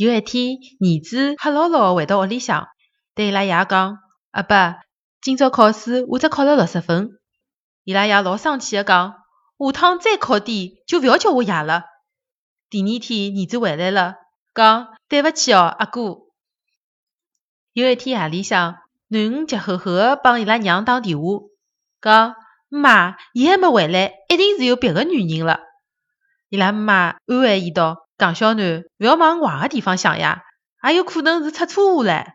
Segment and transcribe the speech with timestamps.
[0.00, 2.68] 有一天，儿子黑牢牢回到屋里向，
[3.14, 3.98] 对伊拉爷讲
[4.32, 4.80] ：“阿爸，
[5.20, 7.10] 今朝考试我只考了六十分。”
[7.84, 9.16] 伊拉爷老生气的讲
[9.60, 11.84] ：“下趟再考低就勿要叫我爷了。”
[12.70, 14.14] 第二天，儿子回来了，
[14.54, 16.20] 讲：“对勿起哦，阿哥。”
[17.74, 18.76] 有一天夜里向，
[19.10, 21.42] 囡恩急吼吼的帮伊拉娘打电话，
[22.00, 22.36] 讲
[22.70, 25.60] ：“妈，伊还没回来，一定是有别个女人了。”
[26.48, 30.42] 伊拉妈安慰伊道：“戆小囡，勿要往坏个地方想呀，
[30.86, 32.26] 也有可能是出车祸唻。”